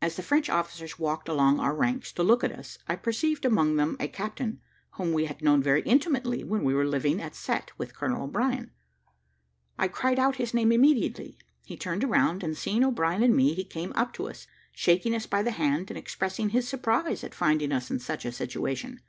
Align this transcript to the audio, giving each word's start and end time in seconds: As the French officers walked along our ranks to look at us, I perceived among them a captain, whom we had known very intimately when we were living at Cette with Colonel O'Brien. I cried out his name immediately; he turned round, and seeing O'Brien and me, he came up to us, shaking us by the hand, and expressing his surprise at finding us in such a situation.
As 0.00 0.16
the 0.16 0.24
French 0.24 0.50
officers 0.50 0.98
walked 0.98 1.28
along 1.28 1.60
our 1.60 1.72
ranks 1.72 2.10
to 2.14 2.24
look 2.24 2.42
at 2.42 2.50
us, 2.50 2.78
I 2.88 2.96
perceived 2.96 3.44
among 3.44 3.76
them 3.76 3.96
a 4.00 4.08
captain, 4.08 4.60
whom 4.94 5.12
we 5.12 5.26
had 5.26 5.40
known 5.40 5.62
very 5.62 5.82
intimately 5.82 6.42
when 6.42 6.64
we 6.64 6.74
were 6.74 6.84
living 6.84 7.22
at 7.22 7.36
Cette 7.36 7.70
with 7.78 7.94
Colonel 7.94 8.24
O'Brien. 8.24 8.72
I 9.78 9.86
cried 9.86 10.18
out 10.18 10.34
his 10.34 10.52
name 10.52 10.72
immediately; 10.72 11.38
he 11.64 11.76
turned 11.76 12.02
round, 12.02 12.42
and 12.42 12.56
seeing 12.56 12.82
O'Brien 12.82 13.22
and 13.22 13.36
me, 13.36 13.54
he 13.54 13.62
came 13.62 13.92
up 13.94 14.12
to 14.14 14.28
us, 14.28 14.48
shaking 14.72 15.14
us 15.14 15.26
by 15.26 15.44
the 15.44 15.52
hand, 15.52 15.92
and 15.92 15.96
expressing 15.96 16.48
his 16.48 16.66
surprise 16.66 17.22
at 17.22 17.32
finding 17.32 17.70
us 17.70 17.88
in 17.88 18.00
such 18.00 18.24
a 18.24 18.32
situation. 18.32 19.00